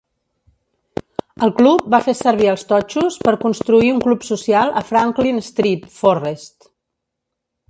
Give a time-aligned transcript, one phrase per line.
[1.47, 5.87] El club va fer servir els totxos per construir un club social a Franklin Street,
[6.01, 6.61] Forrest.